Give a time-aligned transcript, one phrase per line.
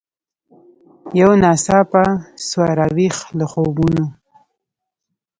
[1.19, 2.03] یو ناڅاپه
[2.47, 4.05] سوه را ویښه له خوبونو